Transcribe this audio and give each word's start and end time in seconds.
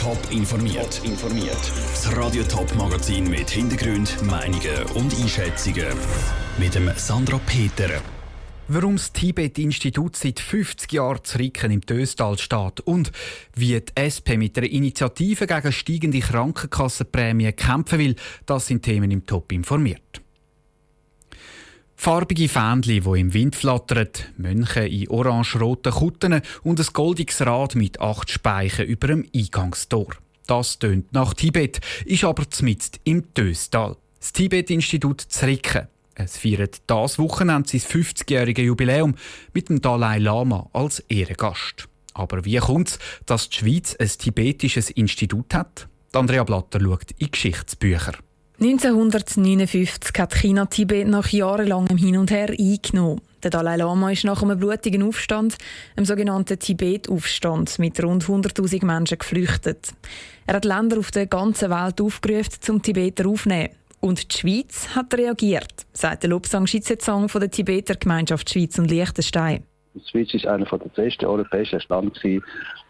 Top 0.00 0.18
informiert. 0.30 1.00
informiert. 1.04 1.58
Das 1.92 2.16
Radio 2.16 2.44
Top 2.44 2.72
Magazin 2.76 3.28
mit 3.28 3.50
Hintergrund, 3.50 4.22
Meinungen 4.22 4.84
und 4.94 5.12
Einschätzungen 5.20 5.88
mit 6.56 6.76
dem 6.76 6.88
Sandra 6.94 7.40
Peter. 7.44 8.00
Warum 8.68 8.94
das 8.94 9.12
Tibet-Institut 9.12 10.14
seit 10.14 10.38
50 10.38 10.92
Jahren 10.92 11.24
zu 11.24 11.38
Ricken 11.38 11.72
im 11.72 11.80
Döstal 11.80 12.38
steht 12.38 12.80
und 12.80 13.10
wie 13.56 13.80
die 13.80 13.92
SP 13.98 14.36
mit 14.36 14.56
einer 14.56 14.70
Initiative 14.70 15.48
gegen 15.48 15.72
steigende 15.72 16.20
Krankenkassenprämien 16.20 17.56
kämpfen 17.56 17.98
will, 17.98 18.16
das 18.46 18.68
sind 18.68 18.84
Themen 18.84 19.10
im 19.10 19.26
Top 19.26 19.50
informiert. 19.50 20.22
Farbige 22.00 22.48
Fähnchen, 22.48 23.02
die 23.02 23.20
im 23.20 23.34
Wind 23.34 23.56
flattern, 23.56 24.08
Mönche 24.36 24.86
in 24.86 25.08
orange-roten 25.08 25.92
Kutten 25.92 26.42
und 26.62 26.78
ein 26.78 26.86
goldiges 26.92 27.44
Rad 27.44 27.74
mit 27.74 28.00
acht 28.00 28.30
Speichen 28.30 28.86
über 28.86 29.08
dem 29.08 29.26
Eingangstor. 29.34 30.14
Das 30.46 30.78
tönt 30.78 31.12
nach 31.12 31.34
Tibet, 31.34 31.80
ist 32.04 32.22
aber 32.22 32.48
zumindest 32.48 33.00
im 33.02 33.34
Töstal. 33.34 33.96
Das 34.20 34.32
Tibet-Institut 34.32 35.22
Zricken. 35.22 35.88
Es 36.14 36.38
feiert 36.38 36.82
das 36.86 37.18
Wochenende 37.18 37.68
sein 37.68 37.80
50-jähriges 37.80 38.62
Jubiläum 38.62 39.16
mit 39.52 39.68
dem 39.68 39.80
Dalai 39.82 40.18
Lama 40.18 40.70
als 40.72 41.00
Ehrengast. 41.08 41.88
Aber 42.14 42.44
wie 42.44 42.58
kommt 42.58 42.90
es, 42.90 42.98
dass 43.26 43.48
die 43.48 43.56
Schweiz 43.56 43.96
ein 43.98 44.08
tibetisches 44.08 44.90
Institut 44.90 45.52
hat? 45.52 45.88
Andrea 46.12 46.44
Blatter 46.44 46.80
schaut 46.80 47.10
in 47.18 47.32
Geschichtsbücher. 47.32 48.12
1959 48.60 50.18
hat 50.18 50.34
China 50.34 50.66
Tibet 50.66 51.06
nach 51.06 51.28
jahrelangem 51.28 51.96
Hin 51.96 52.16
und 52.16 52.32
Her 52.32 52.50
eingenommen. 52.50 53.20
Der 53.40 53.52
Dalai 53.52 53.76
Lama 53.76 54.10
ist 54.10 54.24
nach 54.24 54.42
einem 54.42 54.58
blutigen 54.58 55.04
Aufstand, 55.04 55.56
einem 55.94 56.04
sogenannten 56.04 56.58
Tibet-Aufstand, 56.58 57.78
mit 57.78 58.02
rund 58.02 58.24
100.000 58.24 58.84
Menschen 58.84 59.18
geflüchtet. 59.18 59.90
Er 60.48 60.56
hat 60.56 60.64
Länder 60.64 60.98
auf 60.98 61.12
der 61.12 61.26
ganzen 61.26 61.70
Welt 61.70 62.00
aufgerufen, 62.00 62.60
zum 62.60 62.82
Tibeter 62.82 63.28
aufzunehmen. 63.28 63.76
Und 64.00 64.32
die 64.32 64.38
Schweiz 64.38 64.88
hat 64.92 65.14
reagiert, 65.14 65.86
sagt 65.92 66.24
der 66.24 66.30
Lobsang 66.30 66.66
Schizetsang 66.66 67.28
von 67.28 67.40
der 67.40 67.52
Tibeter 67.52 67.94
Gemeinschaft 67.94 68.50
Schweiz 68.50 68.76
und 68.76 68.90
Liechtenstein. 68.90 69.62
Die 69.94 70.00
Schweiz 70.10 70.44
war 70.44 70.54
einer 70.54 70.64
der 70.64 71.04
ersten 71.04 71.26
europäischen 71.26 71.80
Staaten, 71.80 72.10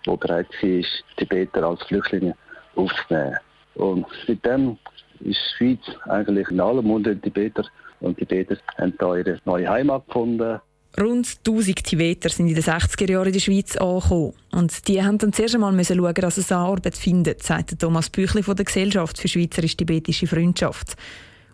der 0.06 0.16
bereit 0.16 0.48
war, 0.62 0.82
Tibeter 1.19 1.62
als 1.62 1.82
Flüchtlinge 1.82 2.34
aufzunehmen. 2.75 3.36
Und 3.75 4.06
mit 4.27 4.44
dem 4.47 4.78
ist 5.20 5.38
die 5.38 5.56
Schweiz 5.56 5.97
eigentlich 6.08 6.48
in 6.48 6.61
allem 6.61 6.91
unter 6.91 7.20
Tibeter 7.20 7.64
und 8.00 8.19
Tibeter 8.19 8.56
haben 8.77 8.94
da 8.98 9.16
ihre 9.16 9.41
neue 9.44 9.69
Heimat 9.69 10.06
gefunden. 10.06 10.60
Rund 10.98 11.38
1000 11.47 11.84
Tibeter 11.84 12.28
sind 12.28 12.48
in 12.48 12.55
den 12.55 12.64
60er 12.64 13.10
Jahren 13.10 13.27
in 13.27 13.33
der 13.33 13.41
Schweiz 13.41 13.77
angekommen. 13.77 14.34
Und 14.52 14.88
die 14.88 15.02
haben 15.02 15.19
dann 15.19 15.33
zuerst 15.33 15.55
einmal 15.55 15.72
schauen, 15.84 16.14
dass 16.14 16.36
sie 16.36 16.55
Arbeit 16.55 16.97
finden, 16.97 17.34
sagt 17.38 17.78
Thomas 17.78 18.10
Büchli 18.10 18.42
von 18.42 18.56
der 18.56 18.64
Gesellschaft 18.64 19.19
für 19.19 19.28
Schweizerisch-Tibetische 19.28 20.27
Freundschaft. 20.27 20.97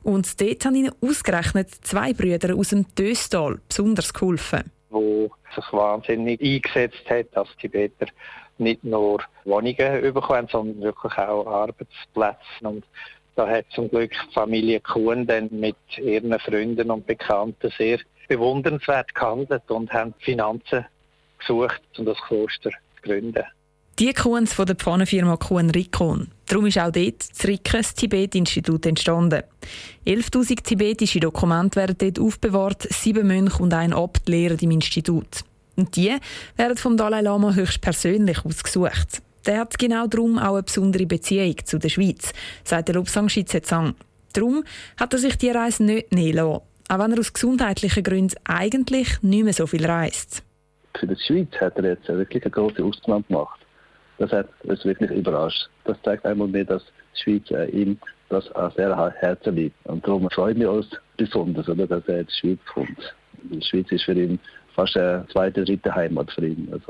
Und 0.03 0.41
dort 0.41 0.65
haben 0.65 0.77
ihnen 0.77 0.93
ausgerechnet 1.01 1.71
zwei 1.83 2.13
Brüder 2.13 2.55
aus 2.55 2.69
dem 2.69 2.87
Döstal 2.95 3.59
besonders 3.69 4.15
geholfen. 4.15 4.71
Wo 4.91 5.31
sich 5.55 5.73
wahnsinnig 5.73 6.41
eingesetzt 6.41 7.09
hat, 7.09 7.27
dass 7.33 7.49
Tibeter 7.61 8.07
nicht 8.59 8.85
nur 8.85 9.21
Wohnungen 9.45 10.15
bekommen, 10.15 10.49
sondern 10.51 10.81
wirklich 10.81 11.13
auch 11.19 11.47
Arbeitsplätze. 11.47 12.39
Und 12.63 12.85
da 13.37 13.49
hat 13.49 13.67
zum 13.75 13.89
Glück 13.89 14.13
die 14.13 14.33
Familie 14.33 14.81
Kuhn 14.81 15.27
dann 15.27 15.49
mit 15.51 15.77
ihren 15.97 16.39
Freunden 16.39 16.91
und 16.91 17.07
Bekannten 17.07 17.73
sehr 17.77 17.99
bewundernswert 18.29 19.15
gehandelt 19.15 19.71
und 19.71 19.93
haben 19.93 20.15
Finanzen 20.21 20.87
gesucht, 21.39 21.83
um 21.99 22.05
das 22.05 22.19
Kloster 22.27 22.71
zu 22.71 23.03
gründen. 23.03 23.45
Die 23.99 24.13
Kuhns 24.13 24.53
von 24.53 24.67
der 24.67 24.75
Pfannenfirma 24.75 25.37
Kuhn 25.37 25.71
Rikon. 25.71 26.29
Darum 26.47 26.67
ist 26.67 26.79
auch 26.79 26.91
dort 26.91 27.31
das 27.31 27.47
Ricken, 27.47 27.79
das 27.79 27.95
Tibet-Institut, 27.95 28.87
entstanden. 28.87 29.43
11.000 30.05 30.65
tibetische 30.65 31.21
Dokumente 31.21 31.77
werden 31.77 31.97
dort 31.99 32.19
aufbewahrt, 32.19 32.83
sieben 32.91 33.29
Mönche 33.29 33.63
und 33.63 33.73
ein 33.73 33.93
Abt 33.93 34.29
lehren 34.29 34.59
im 34.59 34.73
Institut. 34.73 35.45
Und 35.77 35.95
die 35.95 36.17
werden 36.57 36.77
vom 36.77 36.97
Dalai 36.97 37.21
Lama 37.21 37.55
höchstpersönlich 37.55 38.45
ausgesucht. 38.45 39.23
Der 39.47 39.61
hat 39.61 39.79
genau 39.79 40.07
darum 40.07 40.39
auch 40.39 40.55
eine 40.55 40.63
besondere 40.63 41.07
Beziehung 41.07 41.57
zu 41.65 41.79
der 41.79 41.91
Schweiz, 41.91 42.33
sagt 42.65 42.89
der 42.89 42.95
Lobsang 42.95 43.29
Schizetsang. 43.29 43.95
Darum 44.33 44.65
hat 44.99 45.13
er 45.13 45.19
sich 45.19 45.37
die 45.37 45.51
Reise 45.51 45.85
nicht 45.85 46.13
nehmen 46.13 46.37
lassen, 46.37 46.63
auch 46.89 46.99
wenn 46.99 47.13
er 47.13 47.19
aus 47.19 47.33
gesundheitlichen 47.33 48.03
Gründen 48.03 48.37
eigentlich 48.45 49.23
nicht 49.23 49.45
mehr 49.45 49.53
so 49.53 49.67
viel 49.67 49.85
reist. 49.85 50.43
Für 50.99 51.07
die 51.07 51.17
Schweiz 51.17 51.49
hat 51.61 51.77
er 51.77 51.91
jetzt 51.91 52.09
wirklich 52.09 52.43
eine 52.45 52.51
große 52.51 52.83
Ausnahme 52.83 53.25
gemacht. 53.25 53.61
Das 54.19 54.31
hat 54.33 54.49
uns 54.63 54.85
wirklich 54.85 55.11
überrascht. 55.11 55.69
Das 55.85 55.97
zeigt 56.05 56.25
einmal 56.25 56.49
mehr, 56.49 56.65
dass 56.65 56.83
die 57.17 57.23
Schweiz 57.23 57.51
äh, 57.51 57.67
ihm 57.71 57.99
das 58.29 58.51
auch 58.55 58.75
sehr 58.75 59.13
Herzen 59.21 59.57
liegt. 59.57 59.77
Und 59.87 60.07
darum 60.07 60.29
freuen 60.31 60.59
wir 60.59 60.71
uns 60.71 60.89
besonders, 61.17 61.69
oder, 61.69 61.87
dass 61.87 62.07
er 62.09 62.21
in 62.21 62.27
die 62.27 62.33
Schweiz 62.33 62.59
kommt. 62.73 63.15
Die 63.43 63.63
Schweiz 63.63 63.91
ist 63.91 64.05
für 64.05 64.15
ihn 64.15 64.39
fast 64.75 64.97
eine 64.97 65.27
zweite, 65.33 65.65
dritte 65.65 65.95
Heimat 65.95 66.31
für 66.33 66.47
ihn. 66.47 66.69
Also. 66.73 66.87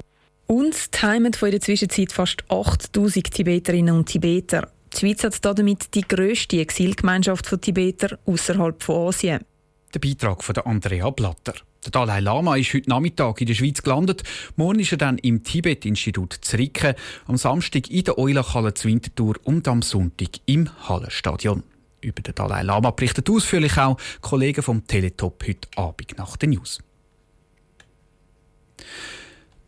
Die 0.48 1.06
Heimat 1.06 1.36
von 1.36 1.48
in 1.48 1.52
der 1.52 1.60
Zwischenzeit 1.60 2.12
fast 2.12 2.44
8000 2.50 3.30
Tibeterinnen 3.30 3.96
und 3.96 4.06
Tibeter. 4.06 4.70
Die 4.92 4.98
Schweiz 4.98 5.24
hat 5.24 5.44
damit 5.44 5.94
die 5.94 6.02
grösste 6.02 6.60
Exilgemeinschaft 6.60 7.46
von 7.46 7.60
Tibeter 7.60 8.18
außerhalb 8.26 8.82
von 8.82 9.08
Asien. 9.08 9.44
Der 9.92 9.98
Beitrag 10.00 10.44
von 10.44 10.56
Andrea 10.58 11.10
Blatter. 11.10 11.54
Der 11.84 11.90
Dalai 11.90 12.20
Lama 12.20 12.56
ist 12.56 12.72
heute 12.72 12.88
Nachmittag 12.88 13.40
in 13.40 13.46
der 13.46 13.54
Schweiz 13.54 13.82
gelandet. 13.82 14.22
Morgen 14.56 14.80
ist 14.80 14.92
er 14.92 14.98
dann 14.98 15.18
im 15.18 15.42
Tibet-Institut 15.42 16.38
Zricken, 16.40 16.94
am 17.26 17.36
Samstag 17.36 17.90
in 17.90 18.04
der 18.04 18.18
Eulachhalle 18.18 18.74
zu 18.74 18.88
Winterthur 18.88 19.36
und 19.44 19.68
am 19.68 19.82
Sonntag 19.82 20.40
im 20.46 20.70
Hallenstadion. 20.88 21.62
Über 22.00 22.22
den 22.22 22.34
Dalai 22.34 22.62
Lama 22.62 22.90
berichtet 22.90 23.28
ausführlich 23.30 23.76
auch 23.78 23.98
Kollegen 24.20 24.62
vom 24.62 24.86
Teletop 24.86 25.42
heute 25.46 25.68
Abend 25.76 26.16
nach 26.16 26.36
den 26.36 26.50
News. 26.50 26.80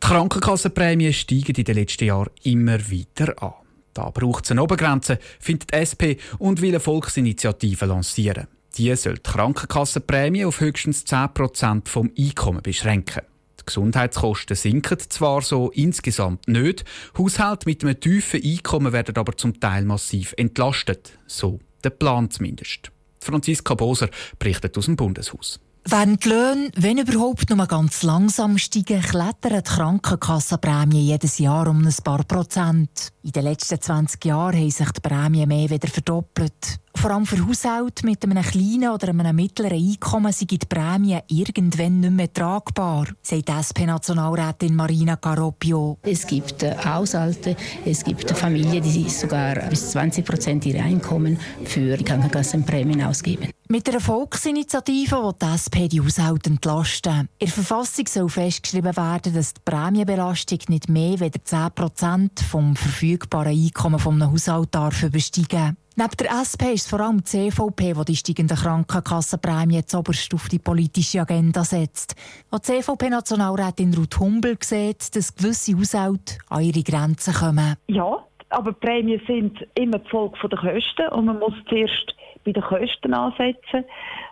Die 0.07 0.13
Krankenkassenprämien 0.13 1.11
steigen 1.11 1.53
in 1.53 1.65
den 1.65 1.75
letzten 1.75 2.05
Jahren 2.05 2.29
immer 2.43 2.79
weiter 2.79 3.43
an. 3.43 3.55
Da 3.93 4.09
braucht 4.09 4.45
es 4.45 4.51
eine 4.51 4.63
Obergrenze, 4.63 5.19
findet 5.37 5.73
die 5.73 5.75
SP 5.75 6.15
und 6.39 6.61
will 6.61 6.69
eine 6.69 6.79
Volksinitiative 6.79 7.85
lancieren. 7.85 8.47
Die 8.77 8.95
soll 8.95 9.15
die 9.15 9.23
Krankenkassenprämie 9.23 10.45
auf 10.45 10.61
höchstens 10.61 11.05
10% 11.05 11.89
vom 11.89 12.09
Einkommen 12.17 12.61
beschränken. 12.61 13.23
Die 13.59 13.65
Gesundheitskosten 13.65 14.55
sinken 14.55 14.97
zwar 14.97 15.41
so 15.41 15.71
insgesamt 15.71 16.47
nicht, 16.47 16.85
Haushalte 17.17 17.67
mit 17.67 17.83
einem 17.83 17.99
tiefen 17.99 18.41
Einkommen 18.41 18.93
werden 18.93 19.17
aber 19.17 19.35
zum 19.35 19.59
Teil 19.59 19.83
massiv 19.83 20.33
entlastet. 20.37 21.19
So 21.27 21.59
der 21.83 21.89
Plan 21.89 22.31
zumindest. 22.31 22.93
Franziska 23.19 23.73
Boser 23.73 24.07
berichtet 24.39 24.77
aus 24.77 24.85
dem 24.85 24.95
Bundeshaus. 24.95 25.59
Während 25.89 26.25
die 26.25 26.29
Löhne, 26.29 26.69
wenn 26.75 26.97
überhaupt, 26.97 27.49
nur 27.49 27.65
ganz 27.65 28.03
langsam 28.03 28.57
steigen, 28.57 29.01
klettern 29.01 29.63
die 29.63 29.69
Krankenkassenprämien 29.71 31.05
jedes 31.05 31.37
Jahr 31.37 31.65
um 31.69 31.87
ein 31.87 31.95
paar 32.03 32.25
Prozent. 32.25 33.13
In 33.23 33.31
den 33.31 33.45
letzten 33.45 33.79
20 33.79 34.25
Jahren 34.25 34.57
haben 34.57 34.69
sich 34.69 34.91
die 34.91 34.99
Prämien 34.99 35.47
mehr 35.47 35.69
wieder 35.69 35.87
verdoppelt. 35.87 36.81
Vor 36.97 37.11
allem 37.11 37.27
für 37.27 37.45
Haushalte 37.47 38.07
mit 38.07 38.23
einem 38.23 38.41
kleinen 38.41 38.89
oder 38.89 39.09
einem 39.09 39.35
mittleren 39.35 39.77
Einkommen 39.77 40.31
sind 40.33 40.49
die 40.49 40.57
Prämien 40.57 41.21
irgendwann 41.27 41.99
nicht 41.99 42.11
mehr 42.11 42.33
tragbar, 42.33 43.05
sagt 43.21 43.49
SP-Nationalrätin 43.49 44.75
Marina 44.75 45.15
Caropio. 45.15 45.99
Es 46.01 46.25
gibt 46.25 46.63
äh, 46.63 46.75
Haushalte, 46.75 47.55
es 47.85 48.03
gibt 48.03 48.31
Familien, 48.31 48.81
die 48.81 49.07
sogar 49.09 49.55
bis 49.69 49.91
20 49.91 50.25
Prozent 50.25 50.65
ihrer 50.65 50.83
Einkommen 50.83 51.37
für 51.65 51.97
Krankenkassenprämien 51.97 53.03
ausgeben. 53.03 53.51
Mit 53.67 53.87
einer 53.87 53.99
Volksinitiative 53.99 55.17
will 55.17 55.33
die 55.39 55.45
SP 55.53 55.87
die 55.87 56.01
Haushalte 56.01 56.49
entlasten. 56.49 57.29
In 57.37 57.45
der 57.45 57.49
Verfassung 57.49 58.07
soll 58.07 58.29
festgeschrieben 58.29 58.97
werden, 58.97 59.35
dass 59.35 59.53
die 59.53 59.61
Prämienbelastung 59.63 60.59
nicht 60.69 60.89
mehr 60.89 61.21
als 61.21 61.35
10 61.43 61.71
Prozent 61.75 62.39
vom 62.39 62.75
verfügbaren 62.75 63.53
Einkommen 63.53 64.01
eines 64.01 64.47
Haushalts 64.47 65.03
übersteigen 65.03 65.75
darf. 65.75 65.86
Neben 65.99 66.15
der 66.19 66.29
SP 66.45 66.77
ist 66.77 66.85
es 66.85 66.89
vor 66.91 66.99
allem 66.99 67.23
die 67.23 67.49
CVP, 67.49 67.93
die 67.93 68.05
die 68.05 68.15
steigenden 68.15 68.55
Krankenkassenprämien 68.55 69.83
oberst 69.95 70.31
auf 70.31 70.47
die 70.47 70.59
politische 70.59 71.21
Agenda 71.21 71.63
setzt. 71.63 72.15
Auch 72.51 72.59
die 72.59 72.81
CVP-Nationalrätin 72.81 73.95
Ruth 73.95 74.19
Humbel 74.19 74.57
sieht, 74.61 75.15
dass 75.15 75.35
gewisse 75.35 75.75
Haushalte 75.75 76.37
an 76.49 76.61
ihre 76.61 76.83
Grenzen 76.83 77.33
kommen. 77.33 77.77
Ja, 77.87 78.23
aber 78.49 78.73
die 78.73 78.85
Prämien 78.85 79.21
sind 79.25 79.65
immer 79.73 79.97
die 79.97 80.07
Folge 80.07 80.47
der 80.47 80.59
Kosten 80.59 81.07
und 81.09 81.25
man 81.25 81.39
muss 81.39 81.55
zuerst 81.67 82.15
bei 82.45 82.51
den 82.51 82.61
Kosten 82.61 83.15
ansetzen. 83.15 83.83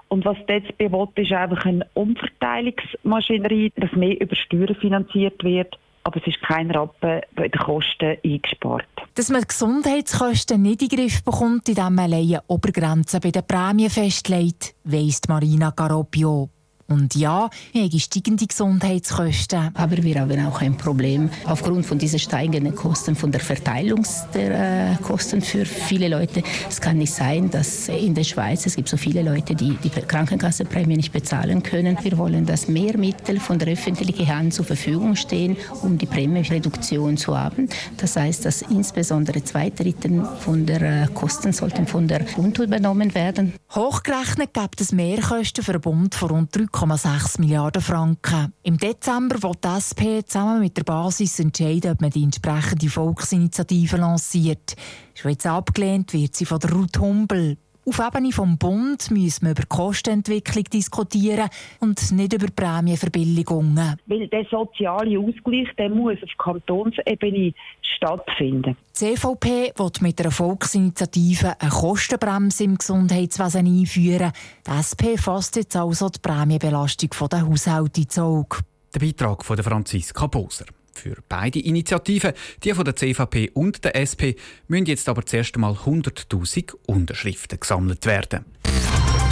Und 0.09 0.23
was 0.23 0.37
jetzt 0.47 0.77
bewollt 0.77 1.17
ist 1.17 1.31
einfach 1.31 1.65
eine 1.65 1.87
Umverteilungsmaschinerie, 1.95 3.71
dass 3.75 3.91
mehr 3.93 4.21
über 4.21 4.35
Steuern 4.35 4.75
finanziert 4.75 5.43
wird 5.43 5.79
aber 6.05 6.21
es 6.21 6.27
ist 6.27 6.41
kein 6.41 6.71
Rappen 6.71 7.21
bei 7.35 7.47
den 7.47 7.59
Kosten 7.59 8.17
eingespart. 8.23 8.85
Dass 9.15 9.29
man 9.29 9.41
Gesundheitskosten 9.41 10.61
nicht 10.61 10.83
in 10.83 10.89
den 10.89 10.99
Griff 10.99 11.23
bekommt, 11.23 11.67
indem 11.67 11.95
man 11.95 12.13
eine 12.13 12.43
Obergrenze 12.47 13.19
bei 13.19 13.31
den 13.31 13.45
Prämien 13.45 13.89
festlegt, 13.89 14.75
weiss 14.83 15.21
Marina 15.27 15.71
Garoppio. 15.71 16.49
Und 16.87 17.15
ja, 17.15 17.49
wir 17.73 17.83
haben 17.83 17.99
steigende 17.99 18.45
Gesundheitskosten. 18.45 19.71
Aber 19.73 19.97
wir 19.97 20.19
haben 20.19 20.45
auch 20.45 20.61
ein 20.61 20.77
Problem 20.77 21.31
aufgrund 21.45 21.85
von 21.85 21.97
diesen 21.97 22.19
steigenden 22.19 22.75
Kosten 22.75 23.15
von 23.15 23.31
der 23.31 23.41
Verteilung 23.41 24.05
der 24.35 24.91
äh, 24.91 24.95
Kosten 25.01 25.41
für 25.41 25.65
viele 25.65 26.09
Leute. 26.09 26.43
Es 26.69 26.79
kann 26.79 26.99
nicht 26.99 27.13
sein, 27.13 27.49
dass 27.49 27.89
in 27.89 28.13
der 28.13 28.23
Schweiz 28.23 28.67
es 28.67 28.75
gibt 28.75 28.87
so 28.87 28.97
viele 28.97 29.23
Leute, 29.23 29.55
die 29.55 29.77
die 29.83 29.89
Krankenkassenprämie 29.89 30.97
nicht 30.97 31.11
bezahlen 31.11 31.63
können. 31.63 31.97
Wir 32.03 32.19
wollen, 32.19 32.45
dass 32.45 32.67
mehr 32.67 32.97
Mittel 32.97 33.39
von 33.39 33.57
der 33.57 33.73
öffentlichen 33.73 34.27
Hand 34.27 34.53
zur 34.53 34.65
Verfügung 34.65 35.15
stehen, 35.15 35.57
um 35.81 35.97
die 35.97 36.05
Prämiereduktion 36.05 37.17
zu 37.17 37.35
haben. 37.35 37.67
Das 37.97 38.15
heißt, 38.15 38.45
dass 38.45 38.61
insbesondere 38.61 39.43
zwei 39.43 39.71
Drittel 39.71 40.23
von 40.39 40.67
der 40.67 40.81
äh, 40.81 41.07
Kosten 41.15 41.51
sollten 41.51 41.87
von 41.87 42.07
der 42.07 42.19
Bund 42.35 42.59
übernommen 42.59 43.15
werden. 43.15 43.53
Hochgerechnet 43.73 44.53
gibt 44.53 44.81
es 44.81 44.91
Mehrkosten 44.91 45.63
für 45.63 45.71
einen 45.71 45.81
Bund 45.81 46.13
von 46.13 46.29
rund 46.29 46.55
3,6 46.75 47.39
Milliarden 47.39 47.81
Franken. 47.81 48.53
Im 48.61 48.77
Dezember 48.77 49.41
wird 49.41 49.63
die 49.63 49.67
SP 49.79 50.27
zusammen 50.27 50.59
mit 50.59 50.75
der 50.75 50.83
Basis 50.83 51.39
entscheiden, 51.39 51.91
ob 51.91 52.01
man 52.01 52.09
die 52.09 52.23
entsprechende 52.23 52.89
Volksinitiative 52.89 53.95
lanciert. 53.95 54.75
Schon 55.13 55.31
jetzt 55.31 55.47
abgelehnt 55.47 56.11
wird 56.11 56.35
sie 56.35 56.43
von 56.43 56.59
der 56.59 56.73
Ruth 56.73 56.99
Humbel. 56.99 57.57
Auf 57.87 57.99
Ebene 57.99 58.31
vom 58.31 58.57
Bund 58.57 59.11
müssen 59.11 59.45
wir 59.45 59.51
über 59.51 59.61
die 59.61 59.67
Kostenentwicklung 59.67 60.63
diskutieren 60.63 61.49
und 61.79 62.11
nicht 62.13 62.33
über 62.33 62.47
Prämienverbilligungen. 62.47 63.97
Weil 64.07 64.27
der 64.27 64.43
soziale 64.45 65.19
Ausgleich 65.19 65.67
der 65.77 65.89
muss 65.89 66.17
auf 66.23 66.29
Kantonsebene 66.39 67.53
stattfinden. 67.95 68.75
Die 68.89 69.15
CVP 69.15 69.73
will 69.77 69.91
mit 69.99 70.19
einer 70.19 70.31
Volksinitiative 70.31 71.61
eine 71.61 71.69
Kostenbremse 71.69 72.63
im 72.63 72.77
Gesundheitswesen 72.79 73.67
einführen. 73.67 74.31
Die 74.65 74.71
SP 74.73 75.13
fasst 75.21 75.55
jetzt 75.55 75.75
also 75.75 76.09
die 76.09 76.19
Prämienbelastung 76.19 77.11
der 77.29 77.47
Haushalte 77.47 78.01
ins 78.01 78.17
Auge. 78.17 78.57
Der 78.95 78.99
Beitrag 78.99 79.45
von 79.45 79.57
Franziska 79.61 80.25
Boser. 80.25 80.65
Für 80.95 81.17
beide 81.27 81.59
Initiativen, 81.59 82.33
die 82.63 82.73
von 82.73 82.85
der 82.85 82.95
CVP 82.95 83.51
und 83.53 83.83
der 83.83 83.95
SP, 83.99 84.39
müssen 84.67 84.85
jetzt 84.85 85.09
aber 85.09 85.25
zuerst 85.25 85.55
einmal 85.55 85.73
100.000 85.73 86.73
Unterschriften 86.87 87.59
gesammelt 87.59 88.05
werden. 88.05 88.45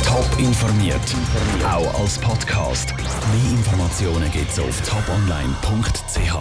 Top 0.05 0.27
informiert, 0.37 1.15
auch 1.65 1.99
als 1.99 2.19
Podcast. 2.19 2.93
Mehr 2.95 3.51
Informationen 3.51 4.29
gibt 4.31 4.51
es 4.51 4.59
auf 4.59 4.81
toponline.ch. 4.87 6.33